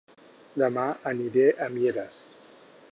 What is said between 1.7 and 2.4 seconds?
Mieres